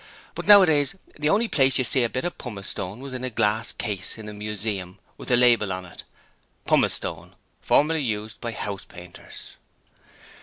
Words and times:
But 0.33 0.47
nowadays 0.47 0.95
the 1.19 1.29
only 1.29 1.47
place 1.47 1.77
you'd 1.77 1.85
see 1.85 2.03
a 2.03 2.09
bit 2.09 2.25
of 2.25 2.39
pumice 2.39 2.69
stone 2.69 3.01
was 3.01 3.13
in 3.13 3.23
a 3.23 3.29
glass 3.29 3.71
case 3.71 4.17
in 4.17 4.27
a 4.27 4.33
museum, 4.33 4.97
with 5.15 5.29
a 5.29 5.35
label 5.35 5.71
on 5.71 5.85
it. 5.85 6.05
'Pumice 6.65 6.95
Stone: 6.95 7.35
formerly 7.61 8.01
used 8.01 8.41
by 8.41 8.51
house 8.51 8.83
painters.' 8.83 9.57